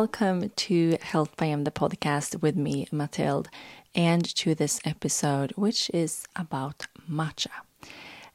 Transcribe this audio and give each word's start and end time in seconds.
welcome 0.00 0.50
to 0.56 0.98
Health 1.00 1.34
by 1.38 1.46
M, 1.46 1.64
the 1.64 1.70
podcast 1.70 2.42
with 2.42 2.54
me, 2.54 2.86
Matilde, 2.92 3.48
and 3.94 4.22
to 4.36 4.54
this 4.54 4.78
episode, 4.84 5.52
which 5.56 5.90
is 5.94 6.26
about 6.36 6.86
matcha. 7.10 7.54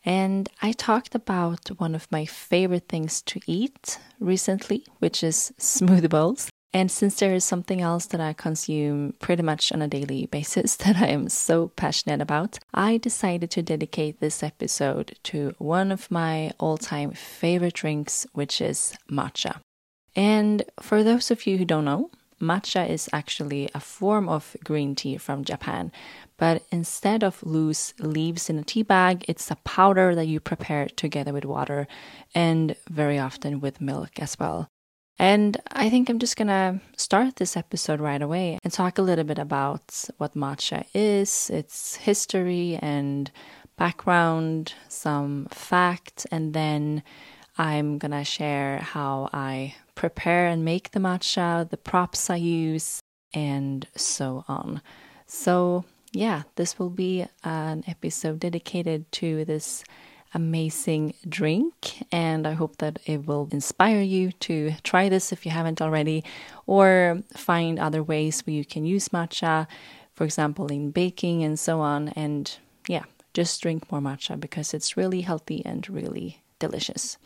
And 0.04 0.50
I 0.64 0.72
talked 0.72 1.14
about 1.14 1.68
one 1.80 1.94
of 1.94 2.12
my 2.12 2.26
favorite 2.26 2.88
things 2.90 3.22
to 3.30 3.40
eat 3.46 4.00
recently, 4.20 4.88
which 4.98 5.24
is 5.24 5.54
smoothie 5.60 6.10
bowls. 6.10 6.50
And 6.74 6.90
since 6.90 7.20
there 7.20 7.36
is 7.36 7.46
something 7.46 7.80
else 7.80 8.08
that 8.08 8.20
I 8.20 8.34
consume 8.34 9.14
pretty 9.20 9.44
much 9.44 9.72
on 9.72 9.84
a 9.84 9.88
daily 9.88 10.26
basis 10.26 10.76
that 10.84 10.96
I 10.96 11.10
am 11.10 11.30
so 11.30 11.68
passionate 11.68 12.22
about, 12.22 12.58
I 12.74 12.98
decided 12.98 13.52
to 13.52 13.62
dedicate 13.62 14.20
this 14.20 14.41
episode 14.41 15.16
to 15.26 15.54
one 15.60 15.91
of 15.91 16.10
my 16.10 16.54
all 16.60 16.80
time 16.80 17.12
favorite 17.12 17.76
drinks, 17.76 18.26
which 18.34 18.62
is 18.62 18.96
matcha. 19.12 19.60
And 20.16 20.64
for 20.80 21.04
those 21.04 21.32
of 21.32 21.46
you 21.48 21.58
who 21.58 21.66
don't 21.66 21.86
know, 21.86 22.12
matcha 22.42 22.90
is 22.90 23.10
actually 23.14 23.70
a 23.74 23.80
form 23.80 24.28
of 24.28 24.56
green 24.64 24.96
tea 24.96 25.18
from 25.18 25.44
Japan. 25.44 25.92
But 26.38 26.64
instead 26.72 27.24
of 27.24 27.44
loose 27.44 27.94
leaves 28.00 28.50
in 28.50 28.58
a 28.58 28.64
tea 28.64 28.84
bag, 28.84 29.24
it's 29.27 29.52
a 29.52 29.58
powder 29.58 30.16
that 30.16 30.27
you 30.27 30.40
prepare 30.40 30.88
together 30.88 31.32
with 31.32 31.46
water 31.46 31.88
and 32.34 32.76
very 32.90 33.20
often 33.20 33.62
with 33.62 33.80
milk 33.80 34.20
as 34.20 34.38
well. 34.40 34.68
And 35.20 35.58
I 35.72 35.90
think 35.90 36.10
I'm 36.10 36.18
just 36.18 36.35
gonna 36.35 36.82
start 36.98 37.35
this 37.35 37.55
episode 37.55 38.00
right 38.00 38.22
away 38.22 38.57
and 38.63 38.74
talk 38.74 38.98
a 38.98 39.04
little 39.04 39.24
bit 39.24 39.38
about 39.38 40.05
what 40.18 40.34
matcha 40.34 40.85
is, 40.96 41.52
its 41.52 41.98
history 41.98 42.80
and 42.82 43.30
background, 43.78 44.74
some 44.88 45.48
facts, 45.52 46.26
and 46.32 46.54
then 46.54 47.04
I'm 47.62 47.99
gonna 47.99 48.26
share 48.26 48.79
how 48.79 49.29
I 49.31 49.76
prepare 49.93 50.48
and 50.48 50.65
make 50.65 50.90
the 50.90 50.99
matcha, 50.99 51.70
the 51.70 51.77
props 51.77 52.27
I 52.31 52.37
use, 52.37 52.99
and 53.35 53.87
so 53.95 54.43
on. 54.48 54.81
So, 55.27 55.85
yeah, 56.12 56.41
this 56.55 56.79
will 56.79 56.89
be 56.89 57.27
an 57.43 57.84
episode 57.85 58.39
dedicated 58.39 59.12
to 59.12 59.45
this 59.45 59.84
amazing 60.34 61.13
drink, 61.29 62.04
and 62.12 62.48
I 62.48 62.54
hope 62.54 62.77
that 62.77 62.98
it 63.05 63.27
will 63.27 63.48
inspire 63.51 64.01
you 64.01 64.31
to 64.47 64.72
try 64.81 65.07
this 65.07 65.31
if 65.31 65.45
you 65.45 65.51
haven't 65.51 65.84
already, 65.84 66.23
or 66.66 67.22
find 67.38 67.78
other 67.78 68.01
ways 68.01 68.41
where 68.41 68.56
you 68.56 68.66
can 68.66 68.85
use 68.85 69.09
matcha, 69.09 69.67
for 70.16 70.23
example, 70.23 70.66
in 70.72 70.89
baking 70.89 71.44
and 71.44 71.59
so 71.59 71.79
on. 71.79 72.09
And 72.09 72.57
yeah, 72.88 73.03
just 73.35 73.62
drink 73.62 73.91
more 73.91 74.01
matcha 74.01 74.39
because 74.39 74.73
it's 74.73 74.97
really 74.97 75.22
healthy 75.22 75.63
and 75.63 75.88
really 75.88 76.41
delicious. 76.57 77.19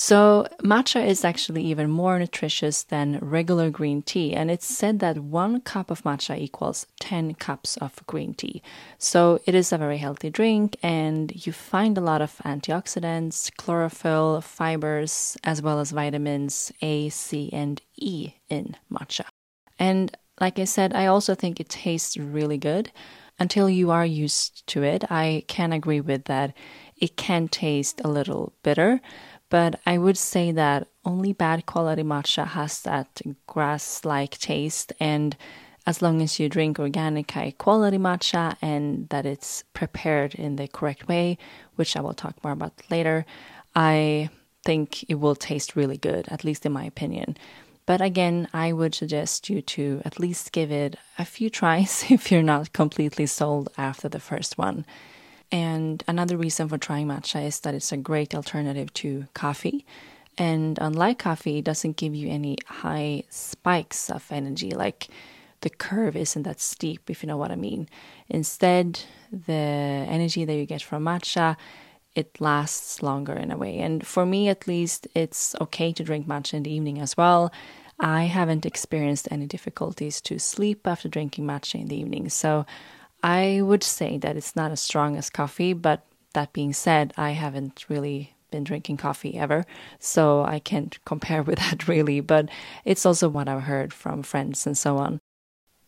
So, 0.00 0.46
matcha 0.62 1.04
is 1.04 1.24
actually 1.24 1.64
even 1.64 1.90
more 1.90 2.20
nutritious 2.20 2.84
than 2.84 3.18
regular 3.20 3.68
green 3.68 4.02
tea, 4.02 4.32
and 4.32 4.48
it's 4.48 4.64
said 4.64 5.00
that 5.00 5.18
one 5.18 5.60
cup 5.60 5.90
of 5.90 6.04
matcha 6.04 6.38
equals 6.38 6.86
10 7.00 7.34
cups 7.34 7.76
of 7.78 8.06
green 8.06 8.32
tea. 8.32 8.62
So, 8.98 9.40
it 9.44 9.56
is 9.56 9.72
a 9.72 9.76
very 9.76 9.98
healthy 9.98 10.30
drink, 10.30 10.76
and 10.84 11.44
you 11.44 11.52
find 11.52 11.98
a 11.98 12.00
lot 12.00 12.22
of 12.22 12.36
antioxidants, 12.44 13.50
chlorophyll, 13.56 14.40
fibers, 14.40 15.36
as 15.42 15.60
well 15.62 15.80
as 15.80 15.90
vitamins 15.90 16.70
A, 16.80 17.08
C, 17.08 17.50
and 17.52 17.82
E 17.96 18.34
in 18.48 18.76
matcha. 18.88 19.24
And 19.80 20.16
like 20.40 20.60
I 20.60 20.64
said, 20.64 20.94
I 20.94 21.06
also 21.06 21.34
think 21.34 21.58
it 21.58 21.68
tastes 21.68 22.16
really 22.16 22.56
good. 22.56 22.92
Until 23.40 23.68
you 23.68 23.90
are 23.90 24.06
used 24.06 24.64
to 24.68 24.84
it, 24.84 25.10
I 25.10 25.42
can 25.48 25.72
agree 25.72 26.00
with 26.00 26.26
that. 26.26 26.54
It 26.96 27.16
can 27.16 27.48
taste 27.48 28.00
a 28.04 28.08
little 28.08 28.52
bitter 28.62 29.00
but 29.50 29.80
I 29.86 29.98
would 29.98 30.18
say 30.18 30.52
that 30.52 30.88
only 31.04 31.32
bad 31.32 31.66
quality 31.66 32.02
matcha 32.02 32.46
has 32.46 32.82
that 32.82 33.20
grass 33.46 34.04
like 34.04 34.38
taste. 34.38 34.92
And 35.00 35.36
as 35.86 36.02
long 36.02 36.20
as 36.20 36.38
you 36.38 36.48
drink 36.48 36.78
organic, 36.78 37.30
high 37.30 37.54
quality 37.56 37.98
matcha 37.98 38.56
and 38.60 39.08
that 39.08 39.24
it's 39.24 39.64
prepared 39.72 40.34
in 40.34 40.56
the 40.56 40.68
correct 40.68 41.08
way, 41.08 41.38
which 41.76 41.96
I 41.96 42.00
will 42.00 42.14
talk 42.14 42.42
more 42.44 42.52
about 42.52 42.74
later, 42.90 43.24
I 43.74 44.28
think 44.64 45.04
it 45.08 45.14
will 45.14 45.34
taste 45.34 45.76
really 45.76 45.96
good, 45.96 46.28
at 46.28 46.44
least 46.44 46.66
in 46.66 46.72
my 46.72 46.84
opinion. 46.84 47.36
But 47.86 48.02
again, 48.02 48.48
I 48.52 48.74
would 48.74 48.94
suggest 48.94 49.48
you 49.48 49.62
to 49.62 50.02
at 50.04 50.20
least 50.20 50.52
give 50.52 50.70
it 50.70 50.96
a 51.18 51.24
few 51.24 51.48
tries 51.48 52.04
if 52.10 52.30
you're 52.30 52.42
not 52.42 52.74
completely 52.74 53.24
sold 53.24 53.70
after 53.78 54.10
the 54.10 54.20
first 54.20 54.58
one. 54.58 54.84
And 55.50 56.02
another 56.06 56.36
reason 56.36 56.68
for 56.68 56.78
trying 56.78 57.06
matcha 57.06 57.44
is 57.46 57.60
that 57.60 57.74
it's 57.74 57.92
a 57.92 57.96
great 57.96 58.34
alternative 58.34 58.92
to 58.94 59.26
coffee. 59.34 59.86
And 60.36 60.78
unlike 60.80 61.18
coffee, 61.18 61.58
it 61.58 61.64
doesn't 61.64 61.96
give 61.96 62.14
you 62.14 62.28
any 62.28 62.58
high 62.66 63.24
spikes 63.28 64.10
of 64.10 64.30
energy. 64.30 64.70
Like 64.70 65.08
the 65.62 65.70
curve 65.70 66.16
isn't 66.16 66.42
that 66.44 66.60
steep, 66.60 67.10
if 67.10 67.22
you 67.22 67.26
know 67.26 67.36
what 67.36 67.50
I 67.50 67.56
mean. 67.56 67.88
Instead, 68.28 69.00
the 69.32 69.52
energy 69.52 70.44
that 70.44 70.54
you 70.54 70.66
get 70.66 70.82
from 70.82 71.04
matcha, 71.04 71.56
it 72.14 72.40
lasts 72.40 73.02
longer 73.02 73.32
in 73.32 73.50
a 73.50 73.56
way. 73.56 73.78
And 73.78 74.06
for 74.06 74.24
me, 74.24 74.48
at 74.48 74.66
least, 74.68 75.08
it's 75.14 75.56
okay 75.60 75.92
to 75.92 76.04
drink 76.04 76.26
matcha 76.26 76.54
in 76.54 76.62
the 76.62 76.72
evening 76.72 77.00
as 77.00 77.16
well. 77.16 77.52
I 77.98 78.24
haven't 78.24 78.64
experienced 78.64 79.26
any 79.30 79.46
difficulties 79.46 80.20
to 80.22 80.38
sleep 80.38 80.86
after 80.86 81.08
drinking 81.08 81.46
matcha 81.46 81.80
in 81.80 81.88
the 81.88 81.96
evening. 81.98 82.28
So 82.28 82.64
I 83.22 83.60
would 83.62 83.82
say 83.82 84.18
that 84.18 84.36
it's 84.36 84.54
not 84.54 84.70
as 84.70 84.80
strong 84.80 85.16
as 85.16 85.30
coffee, 85.30 85.72
but 85.72 86.04
that 86.34 86.52
being 86.52 86.72
said, 86.72 87.12
I 87.16 87.30
haven't 87.30 87.86
really 87.88 88.34
been 88.50 88.64
drinking 88.64 88.96
coffee 88.96 89.36
ever, 89.36 89.64
so 89.98 90.44
I 90.44 90.58
can't 90.58 90.98
compare 91.04 91.42
with 91.42 91.58
that 91.58 91.88
really, 91.88 92.20
but 92.20 92.48
it's 92.84 93.04
also 93.04 93.28
what 93.28 93.48
I've 93.48 93.62
heard 93.62 93.92
from 93.92 94.22
friends 94.22 94.66
and 94.66 94.76
so 94.76 94.98
on. 94.98 95.20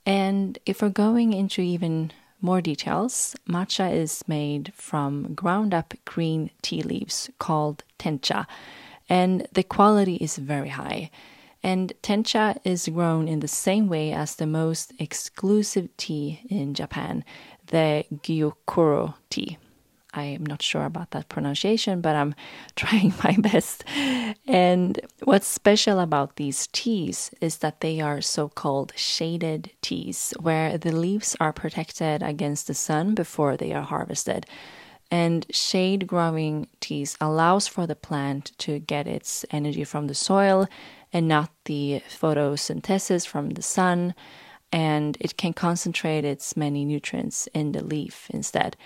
And 0.07 0.59
if 0.67 0.83
we're 0.83 0.89
going 0.89 1.33
into 1.33 1.63
even 1.63 2.13
more 2.41 2.61
details, 2.61 3.37
matcha 3.49 3.93
is 3.93 4.25
made 4.27 4.73
from 4.75 5.35
ground 5.35 5.75
up 5.75 5.95
green 6.05 6.51
tea 6.63 6.83
leaves 6.83 7.31
called 7.39 7.85
tencha, 7.99 8.47
and 9.09 9.47
the 9.53 9.63
quality 9.63 10.17
is 10.17 10.37
very 10.37 10.71
high. 10.71 11.11
And 11.63 11.93
tencha 12.03 12.59
is 12.65 12.89
grown 12.89 13.29
in 13.29 13.41
the 13.41 13.49
same 13.49 13.89
way 13.89 14.13
as 14.13 14.37
the 14.37 14.47
most 14.47 14.93
exclusive 14.99 15.95
tea 15.97 16.41
in 16.49 16.75
Japan, 16.75 17.25
the 17.67 18.05
Gyokuro 18.13 19.15
tea. 19.29 19.59
I 20.13 20.25
am 20.25 20.45
not 20.45 20.63
sure 20.63 20.85
about 20.85 21.13
that 21.13 21.29
pronunciation, 21.29 22.01
but 22.01 22.17
I'm 22.17 22.35
trying 22.77 23.15
my 23.23 23.37
best. 23.39 23.85
And 24.47 25.01
what's 25.23 25.47
special 25.47 26.01
about 26.01 26.37
these 26.37 26.67
teas 26.73 27.31
is 27.41 27.59
that 27.59 27.81
they 27.81 28.01
are 28.01 28.21
so 28.21 28.49
called 28.49 28.93
shaded 28.97 29.71
teas, 29.83 30.35
where 30.41 30.77
the 30.79 30.93
leaves 30.93 31.37
are 31.41 31.53
protected 31.53 32.23
against 32.23 32.67
the 32.67 32.75
sun 32.75 33.15
before 33.15 33.57
they 33.57 33.73
are 33.73 33.83
harvested. 33.83 34.47
And 35.13 35.45
shade 35.51 36.07
growing 36.07 36.69
teas 36.81 37.17
allows 37.21 37.67
for 37.67 37.87
the 37.87 37.97
plant 37.97 38.53
to 38.59 38.79
get 38.79 39.09
its 39.09 39.45
energy 39.51 39.83
from 39.83 40.07
the 40.07 40.15
soil 40.15 40.69
and 41.13 41.29
not 41.29 41.51
the 41.65 42.03
photosynthesis 42.09 43.27
from 43.27 43.51
the 43.51 43.63
sun, 43.63 44.15
and 44.73 45.17
it 45.21 45.37
can 45.37 45.53
concentrate 45.53 46.25
its 46.25 46.57
many 46.57 46.85
nutrients 46.85 47.49
in 47.55 47.73
the 47.73 47.83
leaf 47.83 48.29
instead. 48.31 48.77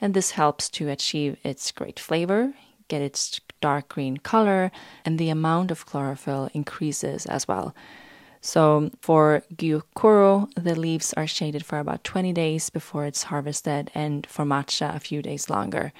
And 0.00 0.14
this 0.14 0.32
helps 0.32 0.68
to 0.70 0.88
achieve 0.88 1.36
its 1.44 1.70
great 1.70 2.00
flavor, 2.00 2.54
get 2.88 3.02
its 3.02 3.40
dark 3.60 3.88
green 3.88 4.16
color, 4.18 4.70
and 5.04 5.18
the 5.18 5.30
amount 5.30 5.70
of 5.70 5.86
chlorophyll 5.86 6.50
increases 6.54 7.26
as 7.26 7.46
well. 7.46 7.74
So 8.40 8.90
for 9.00 9.42
Gyokuro, 9.54 10.50
the 10.54 10.78
leaves 10.78 11.14
are 11.14 11.26
shaded 11.26 11.64
for 11.64 11.78
about 11.78 12.04
20 12.04 12.32
days 12.32 12.68
before 12.68 13.06
it's 13.06 13.24
harvested, 13.24 13.90
and 13.94 14.26
for 14.26 14.44
matcha, 14.44 14.94
a 14.94 15.00
few 15.00 15.22
days 15.22 15.48
longer 15.48 15.92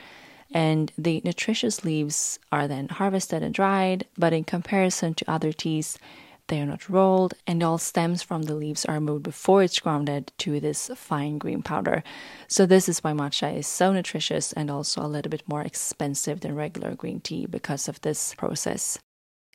and 0.55 0.93
the 0.97 1.21
nutritious 1.25 1.85
leaves 1.85 2.39
are 2.53 2.69
then 2.69 2.89
harvested 2.89 3.43
and 3.43 3.53
dried, 3.53 4.06
but 4.17 4.33
in 4.33 4.45
comparison 4.45 5.12
to 5.15 5.31
other 5.31 5.53
teas, 5.53 5.99
they 6.47 6.61
are 6.61 6.67
not 6.67 6.89
rolled, 6.89 7.35
and 7.47 7.62
all 7.62 7.79
stems 7.79 8.23
from 8.23 8.43
the 8.43 8.55
leaves 8.55 8.85
are 8.85 9.01
moved 9.01 9.25
before 9.25 9.62
it's 9.62 9.81
grounded 9.81 10.31
to 10.39 10.61
this 10.61 10.91
fine 10.95 11.39
green 11.39 11.62
powder. 11.62 12.05
So, 12.49 12.67
this 12.67 12.89
is 12.89 13.03
why 13.03 13.12
matcha 13.12 13.56
is 13.56 13.67
so 13.67 13.93
nutritious 13.93 14.53
and 14.53 14.71
also 14.71 15.03
a 15.03 15.09
little 15.09 15.31
bit 15.31 15.43
more 15.49 15.62
expensive 15.62 16.41
than 16.41 16.55
regular 16.55 16.95
green 16.95 17.21
tea 17.21 17.47
because 17.47 17.89
of 17.89 18.01
this 18.03 18.35
process. 18.35 18.99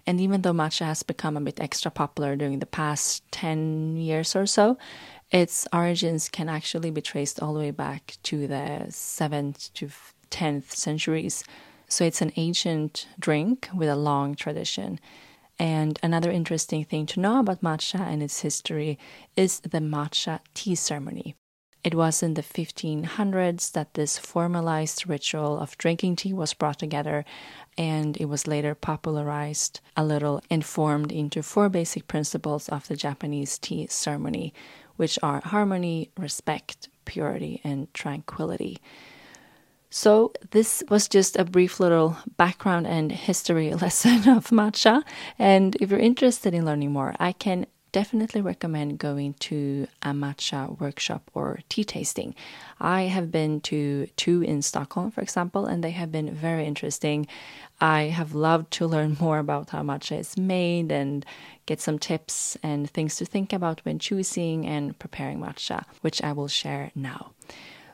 And 0.07 0.19
even 0.19 0.41
though 0.41 0.53
matcha 0.53 0.85
has 0.85 1.03
become 1.03 1.37
a 1.37 1.41
bit 1.41 1.59
extra 1.59 1.91
popular 1.91 2.35
during 2.35 2.59
the 2.59 2.65
past 2.65 3.23
10 3.31 3.95
years 3.95 4.35
or 4.35 4.47
so, 4.47 4.77
its 5.29 5.67
origins 5.71 6.27
can 6.27 6.49
actually 6.49 6.89
be 6.89 7.01
traced 7.01 7.39
all 7.39 7.53
the 7.53 7.59
way 7.59 7.71
back 7.71 8.17
to 8.23 8.47
the 8.47 8.87
7th 8.89 9.71
to 9.73 9.89
10th 10.29 10.71
centuries. 10.71 11.43
So 11.87 12.05
it's 12.05 12.21
an 12.21 12.31
ancient 12.35 13.07
drink 13.19 13.69
with 13.73 13.89
a 13.89 13.95
long 13.95 14.35
tradition. 14.35 14.99
And 15.57 15.99
another 16.01 16.31
interesting 16.31 16.85
thing 16.85 17.05
to 17.07 17.19
know 17.19 17.39
about 17.39 17.61
matcha 17.61 17.99
and 17.99 18.23
its 18.23 18.41
history 18.41 18.97
is 19.35 19.59
the 19.59 19.79
matcha 19.79 20.39
tea 20.53 20.75
ceremony. 20.75 21.35
It 21.81 21.95
was 21.95 22.21
in 22.21 22.33
the 22.33 22.43
1500s 22.43 23.71
that 23.71 23.93
this 23.93 24.17
formalized 24.17 25.07
ritual 25.07 25.57
of 25.57 25.77
drinking 25.77 26.17
tea 26.17 26.33
was 26.33 26.53
brought 26.53 26.77
together, 26.77 27.23
and 27.77 28.17
it 28.17 28.25
was 28.25 28.47
later 28.47 28.75
popularized 28.75 29.79
a 29.95 30.03
little 30.03 30.41
and 30.49 30.65
formed 30.65 31.11
into 31.11 31.41
four 31.41 31.69
basic 31.69 32.07
principles 32.07 32.67
of 32.67 32.87
the 32.87 32.97
Japanese 32.97 33.57
tea 33.57 33.87
ceremony, 33.87 34.53
which 34.97 35.17
are 35.23 35.41
harmony, 35.45 36.11
respect, 36.17 36.89
purity, 37.05 37.61
and 37.63 37.93
tranquility. 37.93 38.79
So, 39.91 40.33
this 40.51 40.83
was 40.89 41.07
just 41.07 41.35
a 41.35 41.43
brief 41.43 41.79
little 41.79 42.17
background 42.37 42.85
and 42.85 43.11
history 43.11 43.73
lesson 43.83 44.29
of 44.29 44.47
matcha. 44.49 45.03
And 45.39 45.75
if 45.77 45.89
you're 45.89 45.99
interested 45.99 46.53
in 46.53 46.63
learning 46.63 46.91
more, 46.91 47.15
I 47.19 47.31
can 47.31 47.65
definitely 47.91 48.41
recommend 48.41 48.99
going 48.99 49.33
to 49.33 49.87
a 50.03 50.09
matcha 50.09 50.79
workshop 50.79 51.29
or 51.33 51.59
tea 51.69 51.83
tasting. 51.83 52.35
I 52.79 53.03
have 53.03 53.31
been 53.31 53.61
to 53.61 54.07
two 54.15 54.41
in 54.43 54.61
Stockholm, 54.61 55.11
for 55.11 55.21
example, 55.21 55.65
and 55.65 55.83
they 55.83 55.91
have 55.91 56.11
been 56.11 56.33
very 56.33 56.65
interesting. 56.65 57.27
I 57.81 58.03
have 58.03 58.35
loved 58.35 58.71
to 58.73 58.87
learn 58.87 59.17
more 59.19 59.39
about 59.39 59.71
how 59.71 59.81
matcha 59.81 60.19
is 60.19 60.37
made 60.37 60.91
and 60.91 61.25
get 61.65 61.81
some 61.81 61.99
tips 61.99 62.57
and 62.63 62.89
things 62.89 63.15
to 63.17 63.25
think 63.25 63.53
about 63.53 63.81
when 63.85 63.99
choosing 63.99 64.65
and 64.65 64.97
preparing 64.99 65.39
matcha, 65.39 65.85
which 66.01 66.21
I 66.21 66.31
will 66.33 66.47
share 66.47 66.91
now. 66.95 67.31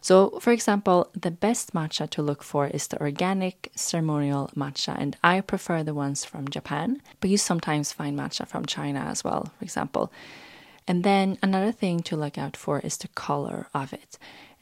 So, 0.06 0.38
for 0.40 0.52
example, 0.52 1.10
the 1.20 1.32
best 1.32 1.74
matcha 1.74 2.08
to 2.12 2.22
look 2.22 2.44
for 2.44 2.68
is 2.68 2.86
the 2.86 3.02
organic 3.02 3.72
ceremonial 3.76 4.52
matcha, 4.56 4.96
and 4.96 5.18
I 5.24 5.42
prefer 5.42 5.82
the 5.82 5.96
ones 5.96 6.24
from 6.24 6.48
Japan, 6.48 7.02
but 7.20 7.32
you 7.32 7.40
sometimes 7.40 7.92
find 7.92 8.16
matcha 8.16 8.48
from 8.48 8.68
China 8.68 9.00
as 9.00 9.24
well, 9.24 9.52
for 9.58 9.66
example. 9.66 10.14
And 10.88 11.04
then 11.04 11.40
another 11.42 11.72
thing 11.72 12.02
to 12.02 12.16
look 12.16 12.38
out 12.38 12.56
for 12.56 12.80
is 12.82 12.98
the 12.98 13.08
color 13.08 13.68
of 13.74 13.94
it. 13.94 14.20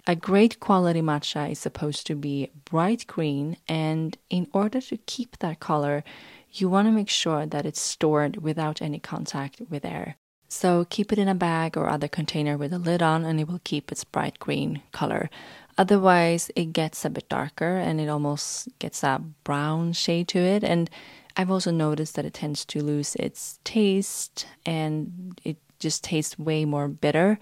A 0.08 0.16
great 0.16 0.62
quality 0.62 1.02
matcha 1.02 1.52
is 1.52 1.60
supposed 1.60 2.08
to 2.08 2.16
be 2.16 2.50
bright 2.64 3.06
green, 3.06 3.58
and 3.68 4.18
in 4.30 4.48
order 4.54 4.80
to 4.80 4.96
keep 4.96 5.40
that 5.40 5.60
color, 5.60 6.06
you 6.54 6.70
want 6.70 6.88
to 6.88 6.94
make 6.94 7.10
sure 7.10 7.46
that 7.46 7.66
it's 7.66 7.82
stored 7.82 8.38
without 8.38 8.82
any 8.82 9.00
contact 9.00 9.60
with 9.70 9.84
air. 9.84 10.16
So 10.54 10.86
keep 10.86 11.12
it 11.12 11.18
in 11.18 11.28
a 11.28 11.34
bag 11.34 11.76
or 11.76 11.90
other 11.90 12.08
container 12.08 12.58
with 12.58 12.72
a 12.74 12.78
lid 12.78 13.02
on 13.02 13.26
and 13.26 13.40
it 13.40 13.48
will 13.48 13.62
keep 13.64 13.92
its 13.92 14.04
bright 14.04 14.38
green 14.38 14.84
color. 14.92 15.32
Otherwise, 15.80 16.52
it 16.56 16.74
gets 16.74 17.04
a 17.04 17.10
bit 17.10 17.28
darker 17.28 17.78
and 17.78 18.00
it 18.00 18.08
almost 18.08 18.70
gets 18.78 19.04
a 19.04 19.20
brown 19.44 19.94
shade 19.94 20.28
to 20.28 20.38
it. 20.38 20.64
And 20.64 20.92
I've 21.36 21.50
also 21.50 21.72
noticed 21.72 22.14
that 22.16 22.26
it 22.26 22.36
tends 22.36 22.66
to 22.66 22.84
lose 22.84 23.16
its 23.16 23.58
taste 23.64 24.46
and 24.64 25.42
it 25.44 25.58
just 25.80 26.04
tastes 26.04 26.38
way 26.38 26.66
more 26.66 26.88
bitter. 26.88 27.40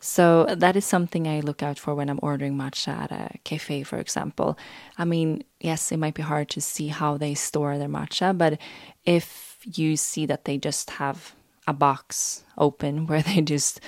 So 0.00 0.46
that 0.46 0.76
is 0.76 0.86
something 0.86 1.28
I 1.28 1.40
look 1.40 1.62
out 1.62 1.78
for 1.78 1.94
when 1.94 2.08
I'm 2.08 2.20
ordering 2.22 2.56
matcha 2.56 2.88
at 2.88 3.12
a 3.12 3.36
cafe, 3.44 3.82
for 3.82 3.98
example. 3.98 4.56
I 4.96 5.04
mean, 5.04 5.44
yes, 5.60 5.92
it 5.92 5.98
might 5.98 6.14
be 6.14 6.22
hard 6.22 6.48
to 6.50 6.62
see 6.62 6.88
how 6.88 7.18
they 7.18 7.34
store 7.34 7.76
their 7.76 7.88
matcha, 7.88 8.36
but 8.36 8.58
if 9.04 9.58
you 9.62 9.98
see 9.98 10.24
that 10.24 10.46
they 10.46 10.56
just 10.56 10.88
have 10.92 11.34
a 11.66 11.72
box 11.72 12.44
open 12.58 13.06
where 13.08 13.22
they 13.22 13.40
just 13.40 13.80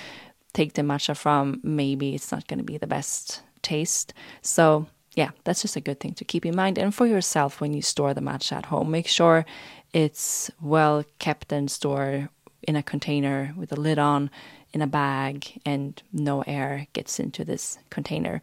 take 0.53 0.73
the 0.73 0.81
matcha 0.81 1.15
from, 1.15 1.59
maybe 1.63 2.15
it's 2.15 2.31
not 2.31 2.47
going 2.47 2.57
to 2.57 2.63
be 2.63 2.77
the 2.77 2.87
best 2.87 3.43
taste. 3.61 4.13
So, 4.41 4.87
yeah, 5.15 5.31
that's 5.43 5.61
just 5.61 5.75
a 5.75 5.81
good 5.81 5.99
thing 5.99 6.13
to 6.15 6.25
keep 6.25 6.45
in 6.45 6.55
mind. 6.55 6.77
And 6.77 6.93
for 6.93 7.05
yourself, 7.05 7.61
when 7.61 7.73
you 7.73 7.81
store 7.81 8.13
the 8.13 8.21
matcha 8.21 8.53
at 8.53 8.65
home, 8.67 8.91
make 8.91 9.07
sure 9.07 9.45
it's 9.93 10.49
well 10.61 11.03
kept 11.19 11.51
and 11.51 11.69
stored 11.69 12.29
in 12.63 12.75
a 12.75 12.83
container 12.83 13.53
with 13.55 13.71
a 13.71 13.75
lid 13.75 13.99
on, 13.99 14.29
in 14.73 14.81
a 14.81 14.87
bag, 14.87 15.59
and 15.65 16.01
no 16.13 16.41
air 16.43 16.87
gets 16.93 17.19
into 17.19 17.43
this 17.43 17.79
container. 17.89 18.41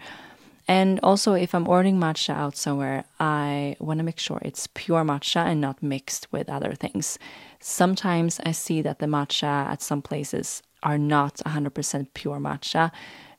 And 0.68 0.98
also, 1.02 1.34
if 1.34 1.54
I'm 1.54 1.68
ordering 1.68 1.98
matcha 1.98 2.34
out 2.34 2.56
somewhere, 2.56 3.04
I 3.20 3.76
want 3.78 3.98
to 3.98 4.04
make 4.04 4.18
sure 4.18 4.40
it's 4.42 4.66
pure 4.74 5.04
matcha 5.04 5.46
and 5.46 5.60
not 5.60 5.82
mixed 5.82 6.32
with 6.32 6.48
other 6.48 6.74
things. 6.74 7.18
Sometimes 7.60 8.40
I 8.44 8.50
see 8.50 8.82
that 8.82 8.98
the 8.98 9.06
matcha 9.06 9.44
at 9.44 9.80
some 9.80 10.02
places 10.02 10.62
are 10.82 10.98
not 10.98 11.36
100% 11.46 12.08
pure 12.14 12.38
matcha 12.38 12.90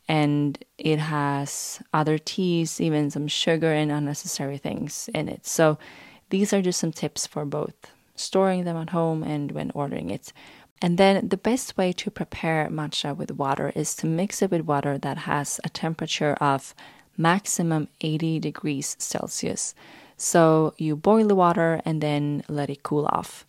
and 0.07 0.63
it 0.77 1.00
has 1.00 1.81
other 1.94 2.18
teas, 2.18 2.79
even 2.79 3.12
some 3.12 3.27
sugar 3.27 3.74
and 3.74 3.91
unnecessary 3.91 4.57
things 4.57 5.09
in 5.13 5.27
it. 5.27 5.45
So, 5.45 5.77
these 6.29 6.53
are 6.53 6.62
just 6.62 6.79
some 6.79 6.91
tips 6.91 7.27
for 7.27 7.45
both 7.45 7.91
storing 8.15 8.63
them 8.63 8.77
at 8.77 8.89
home 8.89 9.24
and 9.24 9.51
when 9.51 9.71
ordering 9.74 10.09
it. 10.09 10.33
And 10.81 10.97
then 10.97 11.27
the 11.27 11.38
best 11.38 11.77
way 11.77 11.91
to 11.94 12.12
prepare 12.12 12.69
matcha 12.69 13.15
with 13.15 13.31
water 13.31 13.71
is 13.75 13.95
to 13.95 14.07
mix 14.07 14.41
it 14.41 14.51
with 14.51 14.62
water 14.62 14.97
that 14.97 15.19
has 15.19 15.59
a 15.63 15.69
temperature 15.69 16.33
of 16.35 16.75
maximum 17.17 17.87
80 18.01 18.39
degrees 18.39 18.95
Celsius. 18.99 19.73
So 20.15 20.73
you 20.77 20.95
boil 20.95 21.27
the 21.27 21.35
water 21.35 21.81
and 21.85 22.01
then 22.01 22.43
let 22.47 22.69
it 22.69 22.83
cool 22.83 23.07
off. 23.11 23.45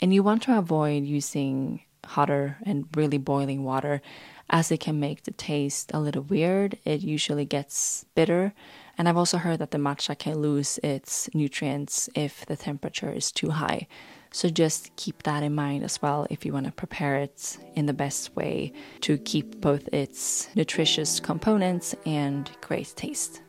And 0.00 0.12
you 0.12 0.22
want 0.22 0.42
to 0.44 0.58
avoid 0.58 1.04
using 1.04 1.82
hotter 2.04 2.58
and 2.64 2.86
really 2.94 3.18
boiling 3.18 3.64
water 3.64 4.02
as 4.50 4.70
it 4.70 4.80
can 4.80 5.00
make 5.00 5.24
the 5.24 5.30
taste 5.30 5.90
a 5.94 6.00
little 6.00 6.22
weird. 6.22 6.78
It 6.84 7.00
usually 7.00 7.44
gets 7.44 8.04
bitter. 8.14 8.52
And 8.98 9.08
I've 9.08 9.16
also 9.16 9.38
heard 9.38 9.58
that 9.60 9.70
the 9.70 9.78
matcha 9.78 10.18
can 10.18 10.38
lose 10.38 10.78
its 10.82 11.30
nutrients 11.34 12.10
if 12.14 12.44
the 12.44 12.56
temperature 12.56 13.10
is 13.10 13.32
too 13.32 13.50
high. 13.50 13.86
So 14.32 14.48
just 14.48 14.94
keep 14.96 15.22
that 15.24 15.42
in 15.42 15.54
mind 15.54 15.84
as 15.84 16.00
well 16.00 16.26
if 16.30 16.44
you 16.44 16.52
want 16.52 16.66
to 16.66 16.72
prepare 16.72 17.16
it 17.16 17.58
in 17.74 17.86
the 17.86 17.92
best 17.92 18.34
way 18.34 18.72
to 19.02 19.18
keep 19.18 19.60
both 19.60 19.88
its 19.92 20.48
nutritious 20.54 21.20
components 21.20 21.94
and 22.06 22.50
great 22.60 22.92
taste. 22.96 23.42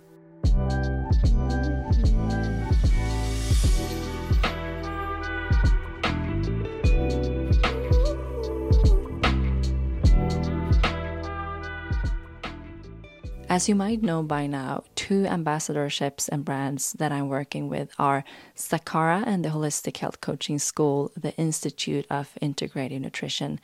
As 13.54 13.70
you 13.70 13.76
might 13.76 14.02
know 14.02 14.24
by 14.24 14.48
now, 14.48 14.84
two 14.96 15.26
ambassadorships 15.26 16.28
and 16.28 16.44
brands 16.44 16.94
that 16.94 17.12
I'm 17.12 17.30
working 17.30 17.70
with 17.70 17.94
are 18.00 18.24
Sakara 18.56 19.22
and 19.28 19.46
the 19.46 19.50
Holistic 19.50 19.98
Health 19.98 20.22
Coaching 20.22 20.58
School, 20.58 21.12
the 21.16 21.36
Institute 21.38 22.08
of 22.10 22.32
Integrative 22.42 23.00
Nutrition, 23.00 23.60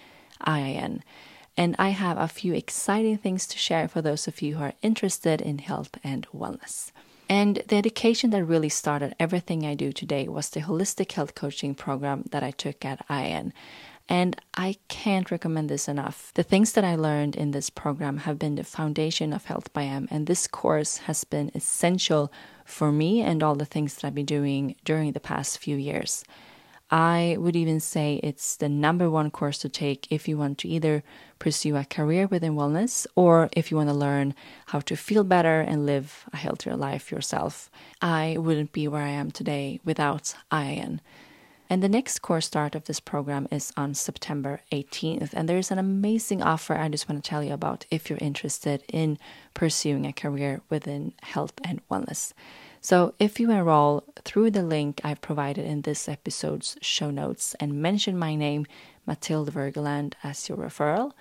IIN. 0.45 1.01
And 1.57 1.75
I 1.79 1.89
have 1.89 2.19
a 2.19 2.27
few 2.27 2.53
exciting 2.53 3.17
things 3.17 3.47
to 3.47 3.57
share 3.57 3.87
for 3.87 4.03
those 4.03 4.27
of 4.27 4.43
you 4.43 4.57
who 4.57 4.63
are 4.63 4.73
interested 4.83 5.41
in 5.41 5.57
health 5.57 5.97
and 6.03 6.27
wellness. 6.29 6.91
And 7.27 7.63
the 7.67 7.77
education 7.77 8.29
that 8.29 8.43
really 8.43 8.69
started 8.69 9.15
everything 9.19 9.65
I 9.65 9.73
do 9.73 9.91
today 9.91 10.27
was 10.27 10.49
the 10.49 10.61
Holistic 10.61 11.11
Health 11.13 11.33
Coaching 11.33 11.73
program 11.73 12.25
that 12.29 12.43
I 12.43 12.51
took 12.51 12.85
at 12.85 13.07
IIN. 13.07 13.53
And 14.11 14.35
I 14.55 14.77
can't 14.87 15.29
recommend 15.29 15.69
this 15.69 15.87
enough. 15.87 16.31
The 16.33 16.41
things 16.41 16.71
that 16.73 16.83
I 16.83 16.95
learned 16.95 17.35
in 17.35 17.51
this 17.51 17.69
program 17.69 18.17
have 18.17 18.39
been 18.39 18.55
the 18.55 18.63
foundation 18.63 19.31
of 19.31 19.45
Health 19.45 19.71
by 19.71 19.83
M, 19.83 20.07
and 20.09 20.25
this 20.25 20.47
course 20.47 20.97
has 20.97 21.23
been 21.23 21.51
essential 21.53 22.31
for 22.65 22.91
me 22.91 23.21
and 23.21 23.43
all 23.43 23.53
the 23.53 23.65
things 23.65 23.93
that 23.95 24.07
I've 24.07 24.15
been 24.15 24.25
doing 24.25 24.75
during 24.83 25.11
the 25.11 25.19
past 25.19 25.59
few 25.59 25.75
years. 25.77 26.25
I 26.89 27.37
would 27.37 27.55
even 27.55 27.79
say 27.79 28.19
it's 28.23 28.55
the 28.55 28.67
number 28.67 29.11
one 29.11 29.29
course 29.29 29.59
to 29.59 29.69
take 29.69 30.07
if 30.09 30.27
you 30.27 30.39
want 30.39 30.57
to 30.59 30.67
either 30.67 31.03
pursue 31.37 31.75
a 31.75 31.85
career 31.85 32.25
within 32.25 32.55
wellness 32.55 33.05
or 33.15 33.47
if 33.51 33.69
you 33.69 33.77
want 33.77 33.89
to 33.89 33.95
learn 33.95 34.33
how 34.67 34.79
to 34.79 34.95
feel 34.95 35.23
better 35.23 35.61
and 35.61 35.85
live 35.85 36.25
a 36.33 36.37
healthier 36.37 36.75
life 36.75 37.11
yourself. 37.11 37.69
I 38.01 38.37
wouldn't 38.39 38.71
be 38.71 38.87
where 38.87 39.03
I 39.03 39.09
am 39.09 39.29
today 39.29 39.79
without 39.85 40.33
IIN. 40.51 40.99
And 41.71 41.83
the 41.83 41.89
next 41.89 42.19
course 42.23 42.47
start 42.47 42.73
of 42.73 42.85
this 42.85 42.99
program 42.99 43.47
is 43.51 43.71
on 43.77 43.93
September 43.93 44.61
18th. 44.71 45.33
And 45.33 45.47
there's 45.47 45.69
an 45.69 45.77
amazing 45.77 46.41
offer 46.41 46.75
I 46.75 46.89
just 46.89 47.07
want 47.07 47.23
to 47.23 47.29
tell 47.29 47.43
you 47.43 47.53
about 47.53 47.85
if 47.91 48.09
you're 48.09 48.17
interested 48.19 48.83
in 48.91 49.19
pursuing 49.53 50.07
a 50.07 50.13
career 50.13 50.61
within 50.69 51.13
health 51.21 51.53
and 51.63 51.88
wellness. 51.88 52.33
So, 52.81 53.13
if 53.19 53.39
you 53.39 53.51
enroll 53.51 54.03
through 54.23 54.51
the 54.51 54.63
link 54.63 55.01
I've 55.03 55.21
provided 55.21 55.65
in 55.65 55.81
this 55.81 56.09
episode's 56.09 56.77
show 56.81 57.11
notes 57.11 57.53
and 57.59 57.81
mention 57.81 58.17
my 58.17 58.35
name, 58.35 58.65
Matilde 59.05 59.53
Wergeland, 59.53 60.13
as 60.23 60.47
your 60.47 60.57
referral, 60.57 61.11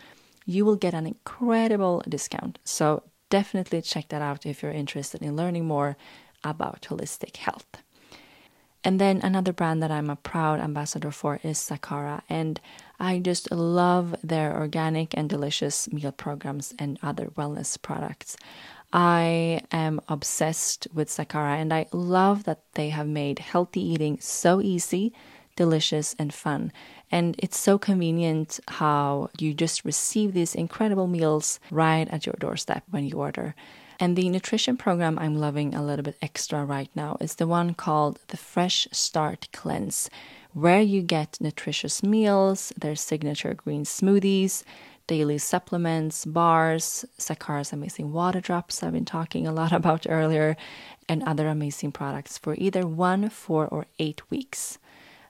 you 0.47 0.65
will 0.65 0.77
get 0.77 0.95
an 0.95 1.07
incredible 1.07 2.03
discount. 2.09 2.59
So, 2.65 3.03
definitely 3.29 3.83
check 3.83 4.09
that 4.09 4.23
out 4.23 4.47
if 4.47 4.63
you're 4.63 4.73
interested 4.73 5.21
in 5.21 5.37
learning 5.37 5.67
more 5.67 5.97
about 6.45 6.83
holistic 6.83 7.37
health. 7.37 7.67
And 8.89 8.99
then 8.99 9.21
another 9.23 9.53
brand 9.53 9.83
that 9.83 9.91
I'm 9.91 10.09
a 10.09 10.17
proud 10.17 10.61
ambassador 10.61 11.11
for 11.11 11.41
is 11.43 11.59
Sakara. 11.59 12.23
And 12.27 12.59
I 12.99 13.19
just 13.19 13.53
love 13.53 14.17
their 14.25 14.57
organic 14.57 15.15
and 15.15 15.29
delicious 15.29 15.93
meal 15.93 16.11
programs 16.11 16.73
and 16.79 16.99
other 17.03 17.27
wellness 17.37 17.77
products. 17.83 18.39
I 18.91 19.61
am 19.73 20.01
obsessed 20.09 20.89
with 20.95 21.11
Sakara 21.11 21.61
and 21.61 21.71
I 21.71 21.85
love 21.93 22.45
that 22.45 22.63
they 22.77 22.89
have 22.89 23.07
made 23.07 23.41
healthy 23.41 23.83
eating 23.83 24.21
so 24.21 24.63
easy, 24.63 25.13
delicious, 25.55 26.17
and 26.19 26.33
fun. 26.33 26.73
And 27.11 27.35
it's 27.39 27.59
so 27.59 27.79
convenient 27.79 28.61
how 28.69 29.31
you 29.39 29.55
just 29.55 29.85
receive 29.85 30.35
these 30.35 30.55
incredible 30.55 31.07
meals 31.07 31.59
right 31.71 32.09
at 32.09 32.27
your 32.27 32.37
doorstep 32.39 32.85
when 32.91 33.07
you 33.07 33.19
order. 33.19 33.55
And 34.01 34.15
the 34.15 34.29
nutrition 34.29 34.77
program 34.77 35.19
I'm 35.19 35.37
loving 35.37 35.75
a 35.75 35.85
little 35.85 36.05
bit 36.05 36.19
extra 36.23 36.65
right 36.65 36.91
now 36.95 37.17
is 37.21 37.35
the 37.35 37.49
one 37.49 37.75
called 37.75 38.21
the 38.29 38.37
Fresh 38.37 38.87
Start 38.93 39.49
Cleanse, 39.53 40.09
where 40.53 40.81
you 40.81 41.03
get 41.03 41.41
nutritious 41.41 42.03
meals, 42.03 42.73
their 42.79 42.95
signature 42.95 43.55
green 43.55 43.85
smoothies, 43.85 44.63
daily 45.09 45.39
supplements, 45.39 46.25
bars, 46.25 47.05
Sakara's 47.19 47.73
amazing 47.73 48.13
water 48.13 48.41
drops 48.41 48.83
I've 48.83 48.93
been 48.93 49.05
talking 49.05 49.49
a 49.49 49.53
lot 49.53 49.73
about 49.81 50.07
earlier, 50.09 50.57
and 51.09 51.25
other 51.25 51.49
amazing 51.49 51.91
products 51.91 52.39
for 52.39 52.55
either 52.57 52.87
one, 52.87 53.31
four, 53.31 53.67
or 53.67 53.87
eight 53.99 54.31
weeks. 54.31 54.79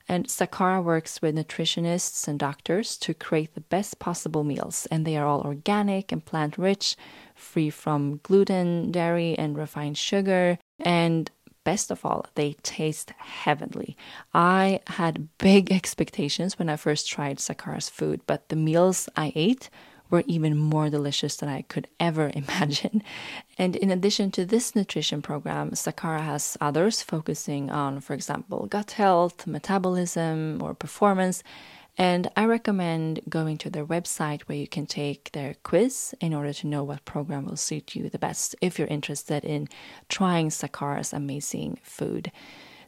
And 0.09 0.27
Sakara 0.27 0.83
works 0.83 1.21
with 1.21 1.37
nutritionists 1.37 2.27
and 2.27 2.39
doctors 2.39 2.97
to 2.99 3.13
create 3.13 3.55
the 3.55 3.61
best 3.61 3.99
possible 3.99 4.43
meals, 4.43 4.87
and 4.91 5.05
they 5.05 5.17
are 5.19 5.27
all 5.27 5.43
organic 5.43 6.11
and 6.11 6.25
plant 6.25 6.57
rich, 6.57 6.97
free 7.35 7.69
from 7.69 8.21
gluten, 8.23 8.91
dairy, 8.91 9.37
and 9.37 9.57
refined 9.57 9.99
sugar. 9.99 10.59
And 10.81 11.31
best 11.63 11.91
of 11.91 12.07
all, 12.07 12.25
they 12.35 12.55
taste 12.63 13.13
heavenly. 13.19 13.97
I 14.33 14.81
had 14.87 15.29
big 15.37 15.71
expectations 15.81 16.59
when 16.59 16.71
I 16.71 16.77
first 16.77 17.07
tried 17.07 17.37
Sakara's 17.37 17.91
food, 17.91 18.23
but 18.27 18.49
the 18.49 18.57
meals 18.57 19.11
I 19.15 19.33
ate 19.35 19.69
were 20.11 20.25
even 20.27 20.57
more 20.57 20.91
delicious 20.91 21.37
than 21.37 21.49
I 21.49 21.63
could 21.63 21.89
ever 21.99 22.31
imagine. 22.35 23.03
And 23.57 23.77
in 23.77 23.91
addition 23.91 24.31
to 24.33 24.45
this 24.45 24.75
nutrition 24.75 25.23
program, 25.23 25.73
Sakara 25.73 26.21
has 26.21 26.57
others 26.61 27.03
focusing 27.03 27.71
on, 27.71 28.01
for 28.01 28.15
example, 28.15 28.67
gut 28.67 28.93
health, 28.93 29.47
metabolism, 29.47 30.61
or 30.63 30.75
performance. 30.75 31.43
And 32.01 32.31
I 32.37 32.45
recommend 32.45 33.23
going 33.29 33.59
to 33.59 33.71
their 33.71 33.85
website 33.85 34.43
where 34.43 34.57
you 34.57 34.69
can 34.69 34.87
take 34.87 35.33
their 35.33 35.55
quiz 35.65 36.15
in 36.21 36.33
order 36.33 36.53
to 36.53 36.67
know 36.69 36.85
what 36.85 37.05
program 37.05 37.45
will 37.45 37.57
suit 37.57 37.97
you 37.97 38.09
the 38.09 38.21
best 38.21 38.55
if 38.61 38.79
you're 38.79 38.87
interested 38.87 39.45
in 39.45 39.69
trying 40.09 40.51
Sakara's 40.51 41.13
amazing 41.13 41.81
food. 41.83 42.31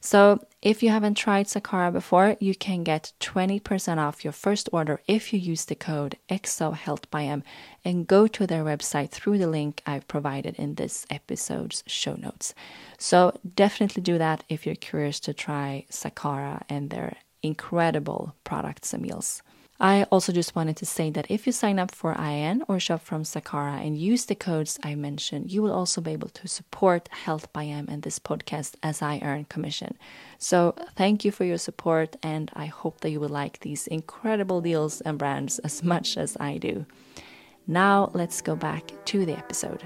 So, 0.02 0.42
if 0.62 0.83
you 0.83 0.88
haven't 0.88 1.16
tried 1.16 1.47
Sakara 1.47 1.92
before, 1.92 2.37
you 2.40 2.54
can 2.54 2.85
get 2.85 3.12
20% 3.21 3.99
off 3.99 4.25
your 4.25 4.33
first 4.33 4.69
order 4.73 5.02
if 5.07 5.33
you 5.33 5.38
use 5.38 5.66
the 5.66 5.75
code 5.75 6.16
XOHealthByM 6.30 7.42
and 7.85 8.07
go 8.07 8.26
to 8.26 8.47
their 8.47 8.64
website 8.64 9.11
through 9.11 9.37
the 9.37 9.47
link 9.47 9.83
I've 9.85 10.09
provided 10.09 10.54
in 10.57 10.76
this 10.76 11.07
episode's 11.11 11.85
show 11.87 12.14
notes. 12.14 12.54
So, 12.97 13.38
definitely 13.54 14.02
do 14.02 14.16
that 14.16 14.42
if 14.49 14.64
you're 14.64 14.75
curious 14.75 15.21
to 15.21 15.35
try 15.35 15.85
Sakara 15.90 16.62
and 16.71 16.88
their 16.88 17.16
incredible 17.42 18.35
products 18.42 18.95
and 18.95 19.02
meals. 19.02 19.42
I 19.82 20.02
also 20.10 20.30
just 20.30 20.54
wanted 20.54 20.76
to 20.76 20.84
say 20.87 21.08
that 21.10 21.30
if 21.30 21.46
you 21.46 21.52
sign 21.52 21.78
up 21.78 21.94
for 21.94 22.14
IIN 22.14 22.60
or 22.68 22.78
shop 22.78 23.00
from 23.00 23.22
Sakara 23.22 23.80
and 23.80 23.96
use 23.96 24.26
the 24.26 24.34
codes 24.34 24.78
I 24.82 24.94
mentioned, 24.94 25.50
you 25.50 25.62
will 25.62 25.72
also 25.72 26.02
be 26.02 26.10
able 26.10 26.28
to 26.28 26.46
support 26.49 27.08
Health 27.08 27.50
by 27.54 27.64
M 27.64 27.87
and 27.88 28.02
this 28.02 28.18
podcast 28.18 28.75
as 28.82 29.00
I 29.00 29.20
earn 29.22 29.46
commission. 29.46 29.96
So 30.37 30.75
thank 30.96 31.25
you 31.25 31.30
for 31.30 31.44
your 31.44 31.56
support, 31.56 32.16
and 32.22 32.50
I 32.54 32.66
hope 32.66 33.00
that 33.00 33.10
you 33.10 33.20
will 33.20 33.30
like 33.30 33.60
these 33.60 33.87
incredible 33.87 34.60
deals 34.60 35.00
and 35.00 35.18
brands 35.18 35.58
as 35.60 35.82
much 35.82 36.18
as 36.18 36.37
I 36.38 36.58
do. 36.58 36.84
Now 37.66 38.10
let's 38.12 38.42
go 38.42 38.54
back 38.56 38.92
to 39.06 39.25
the 39.25 39.38
episode. 39.38 39.82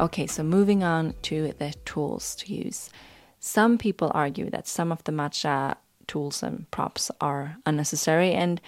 Okay, 0.00 0.28
so 0.28 0.44
moving 0.44 0.84
on 0.84 1.14
to 1.22 1.52
the 1.58 1.74
tools 1.84 2.36
to 2.36 2.54
use. 2.54 2.90
Some 3.40 3.78
people 3.78 4.12
argue 4.14 4.48
that 4.50 4.68
some 4.68 4.92
of 4.92 5.02
the 5.02 5.12
matcha 5.12 5.76
tools 6.06 6.42
and 6.42 6.70
props 6.70 7.10
are 7.20 7.56
unnecessary, 7.66 8.32
and 8.32 8.60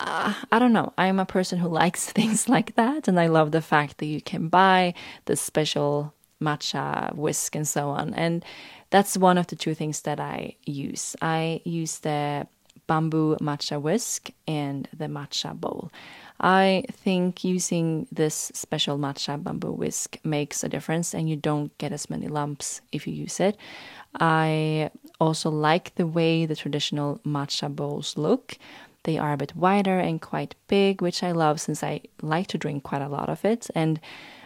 uh, 0.00 0.32
I 0.50 0.58
don't 0.58 0.72
know. 0.72 0.94
I'm 0.96 1.18
a 1.18 1.26
person 1.26 1.58
who 1.58 1.68
likes 1.82 2.10
things 2.12 2.48
like 2.48 2.76
that, 2.76 3.08
and 3.08 3.20
I 3.20 3.26
love 3.26 3.52
the 3.52 3.60
fact 3.60 3.98
that 3.98 4.06
you 4.06 4.22
can 4.22 4.48
buy 4.48 4.94
the 5.26 5.36
special 5.36 6.14
matcha 6.40 7.14
whisk 7.14 7.54
and 7.54 7.68
so 7.68 7.90
on. 7.90 8.14
And 8.14 8.42
that's 8.90 9.18
one 9.18 9.36
of 9.36 9.48
the 9.48 9.56
two 9.56 9.74
things 9.74 10.02
that 10.02 10.18
I 10.18 10.56
use. 10.64 11.14
I 11.20 11.60
use 11.64 11.98
the 11.98 12.46
bamboo 12.88 13.36
matcha 13.36 13.80
whisk 13.80 14.30
and 14.48 14.88
the 14.96 15.04
matcha 15.06 15.54
bowl. 15.54 15.92
I 16.40 16.84
think 16.90 17.44
using 17.44 18.08
this 18.10 18.50
special 18.54 18.98
matcha 18.98 19.40
bamboo 19.42 19.72
whisk 19.72 20.18
makes 20.24 20.64
a 20.64 20.68
difference 20.68 21.14
and 21.14 21.28
you 21.28 21.36
don't 21.36 21.76
get 21.78 21.92
as 21.92 22.10
many 22.10 22.26
lumps 22.26 22.80
if 22.90 23.06
you 23.06 23.14
use 23.14 23.38
it. 23.38 23.56
I 24.20 24.90
also 25.20 25.50
like 25.50 25.94
the 25.94 26.06
way 26.06 26.46
the 26.46 26.56
traditional 26.56 27.20
matcha 27.24 27.74
bowls 27.74 28.16
look. 28.16 28.58
They 29.04 29.18
are 29.18 29.32
a 29.32 29.36
bit 29.36 29.56
wider 29.56 29.98
and 29.98 30.20
quite 30.20 30.54
big, 30.68 31.02
which 31.02 31.22
I 31.22 31.32
love 31.32 31.60
since 31.60 31.82
I 31.82 32.02
like 32.22 32.48
to 32.48 32.58
drink 32.58 32.82
quite 32.82 33.02
a 33.02 33.08
lot 33.08 33.28
of 33.28 33.44
it. 33.44 33.68
And 33.74 34.00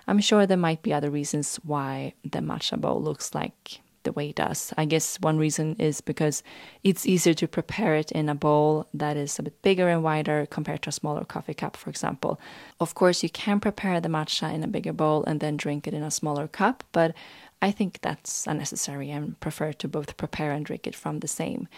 I'm 0.06 0.20
sure 0.20 0.46
there 0.46 0.56
might 0.56 0.82
be 0.82 0.92
other 0.92 1.10
reasons 1.10 1.56
why 1.62 2.14
the 2.22 2.40
matcha 2.40 2.80
bowl 2.80 3.02
looks 3.02 3.34
like 3.34 3.81
the 4.04 4.12
way 4.12 4.30
it 4.30 4.36
does. 4.36 4.72
I 4.76 4.84
guess 4.84 5.18
one 5.20 5.38
reason 5.38 5.76
is 5.78 6.00
because 6.00 6.42
it's 6.82 7.06
easier 7.06 7.34
to 7.34 7.48
prepare 7.48 7.94
it 7.94 8.12
in 8.12 8.28
a 8.28 8.34
bowl 8.34 8.86
that 8.94 9.16
is 9.16 9.38
a 9.38 9.42
bit 9.42 9.60
bigger 9.62 9.88
and 9.88 10.02
wider 10.02 10.46
compared 10.46 10.82
to 10.82 10.90
a 10.90 10.92
smaller 10.92 11.24
coffee 11.24 11.54
cup, 11.54 11.76
for 11.76 11.90
example. 11.90 12.40
Of 12.80 12.94
course, 12.94 13.22
you 13.22 13.30
can 13.30 13.60
prepare 13.60 14.00
the 14.00 14.08
matcha 14.08 14.52
in 14.52 14.62
a 14.62 14.68
bigger 14.68 14.92
bowl 14.92 15.24
and 15.24 15.40
then 15.40 15.56
drink 15.56 15.86
it 15.86 15.94
in 15.94 16.02
a 16.02 16.10
smaller 16.10 16.48
cup, 16.48 16.84
but 16.92 17.14
I 17.60 17.70
think 17.70 18.00
that's 18.02 18.46
unnecessary 18.46 19.10
and 19.10 19.38
prefer 19.38 19.72
to 19.74 19.88
both 19.88 20.16
prepare 20.16 20.50
and 20.50 20.66
drink 20.66 20.86
it 20.86 20.96
from 20.96 21.20
the 21.20 21.28
same. 21.28 21.68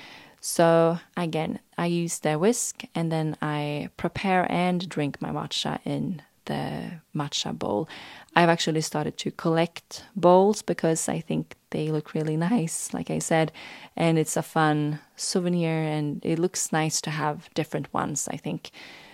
So 0.40 0.98
again, 1.16 1.60
I 1.78 1.86
use 1.86 2.18
the 2.18 2.38
whisk 2.38 2.82
and 2.94 3.10
then 3.10 3.36
I 3.40 3.88
prepare 3.96 4.50
and 4.50 4.86
drink 4.88 5.20
my 5.20 5.30
matcha 5.30 5.80
in 5.84 6.22
the 6.46 7.00
matcha 7.14 7.58
bowl. 7.58 7.88
I've 8.36 8.48
actually 8.48 8.80
started 8.82 9.16
to 9.18 9.30
collect 9.30 10.04
bowls 10.16 10.62
because 10.62 11.08
I 11.08 11.20
think 11.20 11.56
they 11.74 11.88
look 11.90 12.14
really 12.14 12.36
nice, 12.36 12.94
like 12.94 13.10
I 13.10 13.18
said, 13.18 13.50
and 13.96 14.16
it's 14.16 14.36
a 14.36 14.42
fun 14.42 15.00
souvenir 15.16 15.82
and 15.82 16.24
it 16.24 16.38
looks 16.38 16.72
nice 16.72 17.00
to 17.00 17.10
have 17.10 17.52
different 17.54 17.92
ones, 17.92 18.28
I 18.30 18.36
think. 18.36 18.70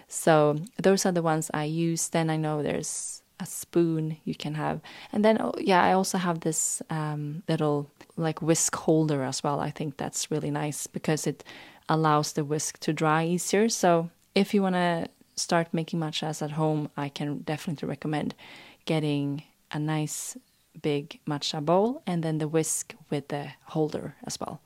So 0.09 0.57
those 0.77 1.07
are 1.07 1.13
the 1.13 1.23
ones 1.23 1.51
I 1.55 1.65
use. 1.65 2.09
Then 2.11 2.29
I 2.29 2.37
know 2.37 2.63
there's 2.63 3.23
a 3.41 3.47
spoon 3.47 4.19
you 4.25 4.35
can 4.35 4.55
have. 4.57 4.81
And 5.11 5.25
then, 5.25 5.41
oh, 5.41 5.55
yeah, 5.57 5.83
I 5.83 5.93
also 5.93 6.19
have 6.19 6.41
this 6.41 6.83
um, 6.91 7.43
little 7.49 7.89
like 8.19 8.43
whisk 8.43 8.77
holder 8.77 9.23
as 9.23 9.43
well. 9.43 9.59
I 9.61 9.71
think 9.71 9.97
that's 9.97 10.31
really 10.31 10.51
nice 10.51 10.87
because 10.87 11.27
it 11.27 11.43
allows 11.89 12.35
the 12.35 12.45
whisk 12.45 12.79
to 12.81 12.93
dry 12.93 13.25
easier. 13.25 13.71
So 13.71 14.11
if 14.35 14.53
you 14.53 14.61
want 14.61 14.75
to 14.75 15.09
start 15.37 15.73
making 15.73 16.01
matchas 16.01 16.43
at 16.43 16.51
home, 16.51 16.91
I 16.95 17.09
can 17.09 17.39
definitely 17.39 17.89
recommend 17.89 18.35
getting 18.85 19.45
a 19.73 19.79
nice 19.79 20.37
big 20.81 21.21
matcha 21.27 21.65
bowl 21.65 22.03
and 22.07 22.23
then 22.23 22.39
the 22.39 22.49
whisk 22.49 22.95
with 23.09 23.29
the 23.29 23.49
holder 23.67 24.17
as 24.25 24.39
well. 24.41 24.61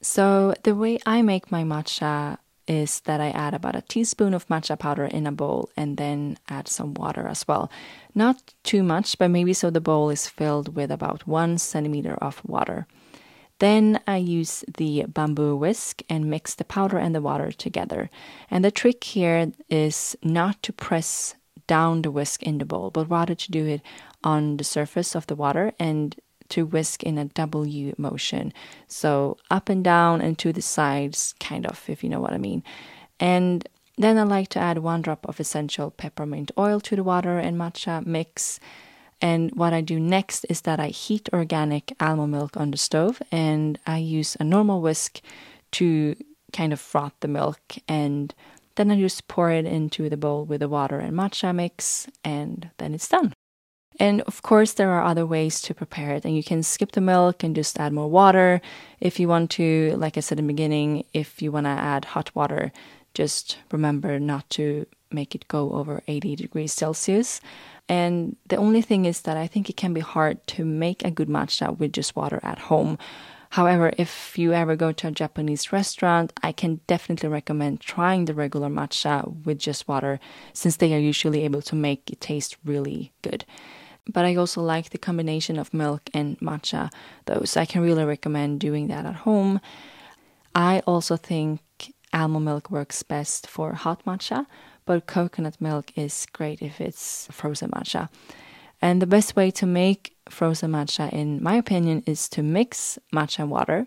So, 0.00 0.54
the 0.62 0.74
way 0.74 0.98
I 1.04 1.22
make 1.22 1.50
my 1.50 1.64
matcha 1.64 2.38
is 2.68 3.00
that 3.00 3.20
I 3.20 3.30
add 3.30 3.54
about 3.54 3.74
a 3.74 3.82
teaspoon 3.82 4.34
of 4.34 4.46
matcha 4.48 4.78
powder 4.78 5.06
in 5.06 5.26
a 5.26 5.32
bowl 5.32 5.70
and 5.76 5.96
then 5.96 6.38
add 6.48 6.68
some 6.68 6.94
water 6.94 7.26
as 7.26 7.48
well. 7.48 7.70
Not 8.14 8.54
too 8.62 8.82
much, 8.82 9.18
but 9.18 9.28
maybe 9.30 9.54
so 9.54 9.70
the 9.70 9.80
bowl 9.80 10.10
is 10.10 10.28
filled 10.28 10.76
with 10.76 10.90
about 10.90 11.26
one 11.26 11.58
centimeter 11.58 12.14
of 12.14 12.42
water. 12.44 12.86
Then 13.58 14.00
I 14.06 14.18
use 14.18 14.64
the 14.76 15.04
bamboo 15.08 15.56
whisk 15.56 16.02
and 16.08 16.30
mix 16.30 16.54
the 16.54 16.64
powder 16.64 16.98
and 16.98 17.14
the 17.14 17.20
water 17.20 17.50
together. 17.50 18.08
And 18.50 18.64
the 18.64 18.70
trick 18.70 19.02
here 19.02 19.50
is 19.68 20.16
not 20.22 20.62
to 20.62 20.72
press 20.72 21.34
down 21.68 22.02
the 22.02 22.10
whisk 22.10 22.42
in 22.42 22.58
the 22.58 22.64
bowl, 22.64 22.90
but 22.90 23.08
rather 23.08 23.36
to 23.36 23.52
do 23.52 23.64
it 23.64 23.82
on 24.24 24.56
the 24.56 24.64
surface 24.64 25.14
of 25.14 25.28
the 25.28 25.36
water 25.36 25.72
and 25.78 26.16
to 26.48 26.66
whisk 26.66 27.04
in 27.04 27.16
a 27.16 27.26
W 27.26 27.94
motion. 27.96 28.52
So 28.88 29.36
up 29.50 29.68
and 29.68 29.84
down 29.84 30.20
and 30.20 30.36
to 30.40 30.52
the 30.52 30.62
sides, 30.62 31.34
kind 31.38 31.64
of, 31.64 31.84
if 31.88 32.02
you 32.02 32.10
know 32.10 32.20
what 32.20 32.32
I 32.32 32.38
mean. 32.38 32.64
And 33.20 33.68
then 33.96 34.18
I 34.18 34.24
like 34.24 34.48
to 34.50 34.58
add 34.58 34.78
one 34.78 35.02
drop 35.02 35.28
of 35.28 35.38
essential 35.38 35.92
peppermint 35.92 36.50
oil 36.58 36.80
to 36.80 36.96
the 36.96 37.04
water 37.04 37.38
and 37.38 37.56
matcha 37.56 38.04
mix 38.04 38.58
and 39.20 39.50
what 39.52 39.72
I 39.72 39.80
do 39.80 39.98
next 39.98 40.46
is 40.48 40.62
that 40.62 40.78
I 40.78 40.88
heat 40.88 41.28
organic 41.32 41.92
almond 42.00 42.32
milk 42.32 42.56
on 42.56 42.70
the 42.70 42.76
stove 42.76 43.20
and 43.32 43.78
I 43.86 43.98
use 43.98 44.36
a 44.38 44.44
normal 44.44 44.80
whisk 44.80 45.20
to 45.72 46.16
kind 46.52 46.72
of 46.72 46.80
froth 46.80 47.14
the 47.20 47.28
milk 47.28 47.60
and 47.88 48.34
then 48.78 48.90
I 48.90 48.98
just 48.98 49.28
pour 49.28 49.50
it 49.50 49.66
into 49.66 50.08
the 50.08 50.16
bowl 50.16 50.46
with 50.46 50.60
the 50.60 50.68
water 50.68 50.98
and 50.98 51.12
matcha 51.12 51.54
mix 51.54 52.06
and 52.24 52.70
then 52.78 52.94
it's 52.94 53.08
done. 53.08 53.34
And 54.00 54.22
of 54.22 54.42
course, 54.42 54.74
there 54.74 54.92
are 54.92 55.02
other 55.02 55.26
ways 55.26 55.60
to 55.62 55.74
prepare 55.74 56.14
it, 56.14 56.24
and 56.24 56.36
you 56.36 56.44
can 56.44 56.62
skip 56.62 56.92
the 56.92 57.00
milk 57.00 57.42
and 57.42 57.56
just 57.56 57.80
add 57.80 57.92
more 57.92 58.08
water. 58.08 58.60
If 59.00 59.18
you 59.18 59.26
want 59.26 59.50
to, 59.52 59.96
like 59.96 60.16
I 60.16 60.20
said 60.20 60.38
in 60.38 60.46
the 60.46 60.52
beginning, 60.52 61.04
if 61.12 61.42
you 61.42 61.50
want 61.50 61.66
to 61.66 61.70
add 61.70 62.04
hot 62.04 62.32
water, 62.32 62.70
just 63.12 63.58
remember 63.72 64.20
not 64.20 64.48
to 64.50 64.86
make 65.10 65.34
it 65.34 65.48
go 65.48 65.72
over 65.72 66.02
80 66.06 66.36
degrees 66.36 66.72
Celsius. 66.72 67.40
And 67.88 68.36
the 68.46 68.56
only 68.56 68.82
thing 68.82 69.04
is 69.04 69.22
that 69.22 69.36
I 69.36 69.46
think 69.48 69.68
it 69.68 69.76
can 69.76 69.94
be 69.94 70.00
hard 70.00 70.46
to 70.48 70.64
make 70.64 71.04
a 71.04 71.10
good 71.10 71.28
matcha 71.28 71.76
with 71.76 71.92
just 71.92 72.14
water 72.14 72.38
at 72.42 72.58
home. 72.58 72.98
However, 73.50 73.92
if 73.96 74.38
you 74.38 74.52
ever 74.52 74.76
go 74.76 74.92
to 74.92 75.08
a 75.08 75.10
Japanese 75.10 75.72
restaurant, 75.72 76.32
I 76.42 76.52
can 76.52 76.80
definitely 76.86 77.28
recommend 77.28 77.80
trying 77.80 78.26
the 78.26 78.34
regular 78.34 78.68
matcha 78.68 79.44
with 79.44 79.58
just 79.58 79.88
water 79.88 80.20
since 80.52 80.76
they 80.76 80.94
are 80.94 80.98
usually 80.98 81.44
able 81.44 81.62
to 81.62 81.74
make 81.74 82.10
it 82.10 82.20
taste 82.20 82.56
really 82.64 83.12
good. 83.22 83.44
But 84.06 84.24
I 84.24 84.36
also 84.36 84.62
like 84.62 84.90
the 84.90 84.98
combination 84.98 85.58
of 85.58 85.74
milk 85.74 86.02
and 86.14 86.38
matcha, 86.40 86.90
though, 87.26 87.42
so 87.44 87.60
I 87.60 87.66
can 87.66 87.82
really 87.82 88.04
recommend 88.04 88.60
doing 88.60 88.88
that 88.88 89.06
at 89.06 89.16
home. 89.16 89.60
I 90.54 90.80
also 90.86 91.16
think 91.16 91.60
almond 92.12 92.44
milk 92.44 92.70
works 92.70 93.02
best 93.02 93.46
for 93.46 93.74
hot 93.74 94.04
matcha, 94.04 94.46
but 94.86 95.06
coconut 95.06 95.60
milk 95.60 95.92
is 95.96 96.26
great 96.32 96.62
if 96.62 96.80
it's 96.80 97.28
frozen 97.30 97.70
matcha. 97.70 98.08
And 98.80 99.02
the 99.02 99.06
best 99.06 99.36
way 99.36 99.50
to 99.52 99.66
make 99.66 100.16
frozen 100.30 100.72
matcha, 100.72 101.12
in 101.12 101.42
my 101.42 101.54
opinion, 101.54 102.02
is 102.06 102.28
to 102.30 102.42
mix 102.42 102.98
matcha 103.12 103.46
water, 103.46 103.86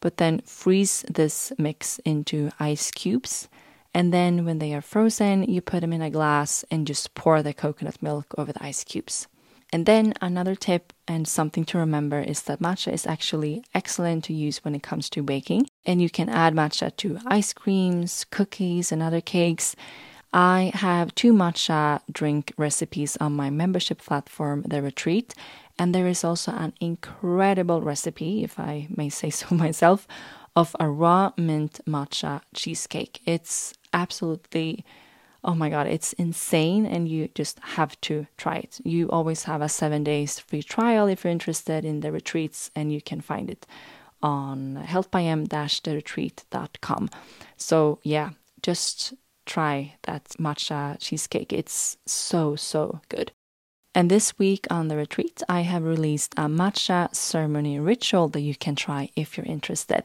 but 0.00 0.16
then 0.16 0.40
freeze 0.44 1.04
this 1.08 1.52
mix 1.58 1.98
into 2.00 2.50
ice 2.58 2.90
cubes. 2.90 3.48
And 3.94 4.12
then 4.12 4.44
when 4.44 4.58
they 4.58 4.74
are 4.74 4.80
frozen, 4.80 5.42
you 5.44 5.60
put 5.60 5.80
them 5.80 5.92
in 5.92 6.02
a 6.02 6.10
glass 6.10 6.64
and 6.70 6.86
just 6.86 7.14
pour 7.14 7.42
the 7.42 7.52
coconut 7.52 8.02
milk 8.02 8.34
over 8.38 8.52
the 8.52 8.64
ice 8.64 8.84
cubes. 8.84 9.28
And 9.74 9.86
then 9.86 10.12
another 10.20 10.54
tip 10.54 10.92
and 11.08 11.26
something 11.26 11.64
to 11.66 11.78
remember 11.78 12.20
is 12.20 12.42
that 12.42 12.60
matcha 12.60 12.92
is 12.92 13.06
actually 13.06 13.64
excellent 13.74 14.24
to 14.24 14.34
use 14.34 14.62
when 14.62 14.74
it 14.74 14.82
comes 14.82 15.08
to 15.10 15.22
baking. 15.22 15.68
And 15.86 16.02
you 16.02 16.10
can 16.10 16.28
add 16.28 16.54
matcha 16.54 16.94
to 16.98 17.18
ice 17.26 17.54
creams, 17.54 18.26
cookies, 18.30 18.92
and 18.92 19.02
other 19.02 19.22
cakes. 19.22 19.74
I 20.34 20.72
have 20.74 21.14
two 21.14 21.32
matcha 21.32 22.00
drink 22.10 22.52
recipes 22.58 23.16
on 23.18 23.32
my 23.32 23.48
membership 23.48 24.02
platform, 24.02 24.62
The 24.66 24.82
Retreat, 24.82 25.34
and 25.78 25.94
there 25.94 26.06
is 26.06 26.24
also 26.24 26.52
an 26.52 26.74
incredible 26.80 27.80
recipe, 27.80 28.44
if 28.44 28.58
I 28.58 28.88
may 28.94 29.08
say 29.08 29.30
so 29.30 29.54
myself, 29.54 30.06
of 30.54 30.76
a 30.78 30.86
raw 30.88 31.32
mint 31.36 31.80
matcha 31.86 32.42
cheesecake. 32.54 33.20
It's 33.24 33.72
absolutely, 33.92 34.84
oh 35.42 35.54
my 35.54 35.70
god, 35.70 35.86
it's 35.86 36.12
insane, 36.14 36.86
and 36.86 37.08
you 37.08 37.28
just 37.34 37.58
have 37.60 38.00
to 38.02 38.26
try 38.36 38.56
it. 38.56 38.80
You 38.84 39.08
always 39.10 39.44
have 39.44 39.62
a 39.62 39.68
seven 39.68 40.04
days 40.04 40.38
free 40.38 40.62
trial 40.62 41.06
if 41.06 41.24
you're 41.24 41.32
interested 41.32 41.84
in 41.84 42.00
the 42.00 42.12
retreats, 42.12 42.70
and 42.76 42.92
you 42.92 43.00
can 43.00 43.20
find 43.20 43.50
it 43.50 43.66
on 44.22 44.84
healthbym-theretreat.com. 44.86 47.10
So, 47.56 47.98
yeah, 48.02 48.30
just 48.62 49.14
try 49.46 49.94
that 50.02 50.24
matcha 50.38 50.96
cheesecake. 51.00 51.52
It's 51.52 51.96
so, 52.06 52.54
so 52.54 53.00
good. 53.08 53.32
And 53.94 54.10
this 54.10 54.38
week 54.38 54.66
on 54.70 54.88
the 54.88 54.96
retreat, 54.96 55.42
I 55.48 55.60
have 55.60 55.84
released 55.84 56.32
a 56.34 56.46
matcha 56.46 57.14
ceremony 57.14 57.78
ritual 57.78 58.28
that 58.28 58.40
you 58.40 58.54
can 58.54 58.74
try 58.74 59.10
if 59.16 59.36
you're 59.36 59.46
interested. 59.46 60.04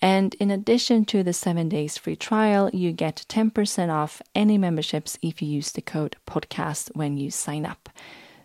And 0.00 0.34
in 0.36 0.50
addition 0.50 1.04
to 1.06 1.22
the 1.22 1.34
seven 1.34 1.68
days 1.68 1.98
free 1.98 2.16
trial, 2.16 2.70
you 2.72 2.92
get 2.92 3.26
10% 3.28 3.90
off 3.90 4.22
any 4.34 4.56
memberships 4.56 5.18
if 5.20 5.42
you 5.42 5.48
use 5.48 5.72
the 5.72 5.82
code 5.82 6.16
podcast 6.26 6.90
when 6.94 7.18
you 7.18 7.30
sign 7.30 7.66
up. 7.66 7.90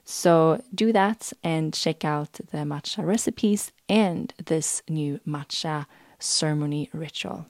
So 0.03 0.61
do 0.75 0.91
that 0.91 1.31
and 1.41 1.73
check 1.73 2.03
out 2.03 2.33
the 2.33 2.59
matcha 2.59 3.05
recipes 3.05 3.71
and 3.87 4.33
this 4.45 4.81
new 4.89 5.21
matcha 5.25 5.85
ceremony 6.19 6.89
ritual. 6.93 7.45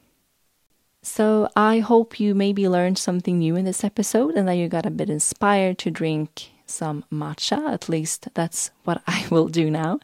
So 1.01 1.49
I 1.55 1.79
hope 1.79 2.19
you 2.19 2.35
maybe 2.35 2.69
learned 2.69 2.99
something 2.99 3.39
new 3.39 3.55
in 3.55 3.65
this 3.65 3.83
episode 3.83 4.35
and 4.35 4.47
that 4.47 4.53
you 4.53 4.67
got 4.67 4.85
a 4.85 4.91
bit 4.91 5.09
inspired 5.09 5.79
to 5.79 5.89
drink 5.89 6.50
some 6.71 7.05
matcha. 7.11 7.71
At 7.71 7.89
least 7.89 8.29
that's 8.33 8.71
what 8.83 9.01
I 9.07 9.25
will 9.29 9.47
do 9.47 9.69
now. 9.69 9.99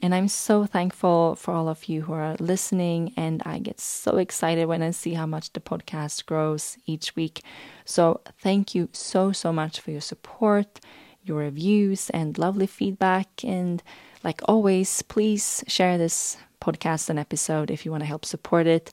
And 0.00 0.14
I'm 0.14 0.28
so 0.28 0.66
thankful 0.66 1.36
for 1.36 1.54
all 1.54 1.68
of 1.68 1.84
you 1.84 2.02
who 2.02 2.12
are 2.12 2.34
listening. 2.40 3.12
And 3.16 3.40
I 3.46 3.60
get 3.60 3.80
so 3.80 4.16
excited 4.16 4.66
when 4.66 4.82
I 4.82 4.90
see 4.90 5.14
how 5.14 5.26
much 5.26 5.52
the 5.52 5.60
podcast 5.60 6.26
grows 6.26 6.76
each 6.86 7.14
week. 7.14 7.42
So 7.84 8.20
thank 8.40 8.74
you 8.74 8.88
so, 8.92 9.30
so 9.30 9.52
much 9.52 9.78
for 9.78 9.92
your 9.92 10.00
support, 10.00 10.80
your 11.22 11.38
reviews, 11.38 12.10
and 12.10 12.36
lovely 12.36 12.66
feedback. 12.66 13.44
And 13.44 13.80
like 14.24 14.40
always, 14.46 15.02
please 15.02 15.62
share 15.68 15.98
this 15.98 16.36
podcast 16.60 17.08
and 17.08 17.18
episode 17.18 17.70
if 17.70 17.84
you 17.84 17.92
want 17.92 18.02
to 18.02 18.08
help 18.08 18.24
support 18.24 18.66
it 18.66 18.92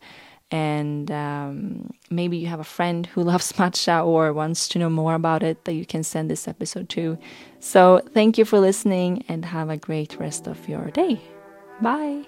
and 0.51 1.11
um, 1.11 1.91
maybe 2.09 2.37
you 2.37 2.47
have 2.47 2.59
a 2.59 2.63
friend 2.63 3.05
who 3.07 3.23
loves 3.31 3.53
matcha 3.53 4.05
or 4.05 4.33
wants 4.33 4.67
to 4.69 4.79
know 4.79 4.89
more 4.89 5.13
about 5.13 5.43
it 5.43 5.65
that 5.65 5.73
you 5.73 5.85
can 5.85 6.03
send 6.03 6.29
this 6.29 6.47
episode 6.47 6.89
to. 6.89 7.17
So, 7.59 8.01
thank 8.13 8.37
you 8.37 8.45
for 8.45 8.59
listening 8.59 9.23
and 9.27 9.45
have 9.45 9.69
a 9.69 9.77
great 9.77 10.19
rest 10.19 10.47
of 10.47 10.67
your 10.67 10.91
day. 10.91 11.21
Bye. 11.81 12.25